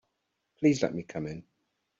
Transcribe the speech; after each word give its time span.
Please 0.57 0.81
let 0.81 0.95
me 0.95 1.03
come 1.03 1.27
in. 1.27 1.43